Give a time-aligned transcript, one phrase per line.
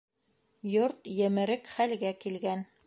[0.77, 2.69] Йорт емерек хәлгә килгән